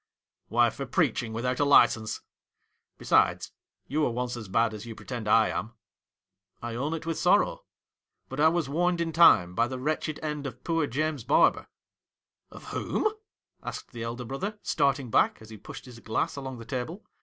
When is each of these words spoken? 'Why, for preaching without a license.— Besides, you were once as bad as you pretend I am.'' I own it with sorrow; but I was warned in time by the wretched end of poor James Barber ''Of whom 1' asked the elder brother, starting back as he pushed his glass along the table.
'Why, 0.47 0.71
for 0.71 0.87
preaching 0.87 1.31
without 1.31 1.59
a 1.59 1.63
license.— 1.63 2.21
Besides, 2.97 3.51
you 3.85 4.01
were 4.01 4.09
once 4.09 4.35
as 4.35 4.47
bad 4.47 4.73
as 4.73 4.83
you 4.87 4.95
pretend 4.95 5.27
I 5.27 5.49
am.'' 5.49 5.73
I 6.63 6.73
own 6.73 6.95
it 6.95 7.05
with 7.05 7.19
sorrow; 7.19 7.65
but 8.27 8.39
I 8.39 8.47
was 8.47 8.67
warned 8.67 8.99
in 8.99 9.13
time 9.13 9.53
by 9.53 9.67
the 9.67 9.77
wretched 9.77 10.19
end 10.23 10.47
of 10.47 10.63
poor 10.63 10.87
James 10.87 11.23
Barber 11.23 11.67
''Of 12.49 12.63
whom 12.73 13.03
1' 13.03 13.13
asked 13.63 13.91
the 13.91 14.01
elder 14.01 14.25
brother, 14.25 14.57
starting 14.63 15.11
back 15.11 15.39
as 15.39 15.51
he 15.51 15.57
pushed 15.57 15.85
his 15.85 15.99
glass 15.99 16.35
along 16.35 16.57
the 16.57 16.65
table. 16.65 17.05